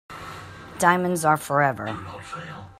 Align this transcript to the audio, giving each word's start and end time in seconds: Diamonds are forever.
Diamonds 0.79 1.23
are 1.25 1.37
forever. 1.37 1.95